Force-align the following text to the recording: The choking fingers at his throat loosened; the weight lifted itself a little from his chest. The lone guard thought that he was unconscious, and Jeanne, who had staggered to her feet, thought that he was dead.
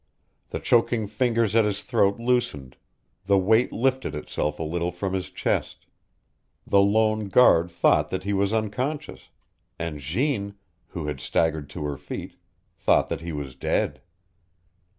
The 0.49 0.59
choking 0.59 1.05
fingers 1.05 1.55
at 1.55 1.63
his 1.63 1.83
throat 1.83 2.19
loosened; 2.19 2.75
the 3.25 3.37
weight 3.37 3.71
lifted 3.71 4.15
itself 4.15 4.57
a 4.57 4.63
little 4.63 4.91
from 4.91 5.13
his 5.13 5.29
chest. 5.29 5.85
The 6.65 6.79
lone 6.81 7.29
guard 7.29 7.69
thought 7.69 8.09
that 8.09 8.23
he 8.23 8.33
was 8.33 8.51
unconscious, 8.51 9.29
and 9.77 9.99
Jeanne, 9.99 10.55
who 10.87 11.05
had 11.05 11.19
staggered 11.19 11.69
to 11.69 11.83
her 11.85 11.97
feet, 11.97 12.35
thought 12.79 13.09
that 13.09 13.21
he 13.21 13.31
was 13.31 13.53
dead. 13.53 14.01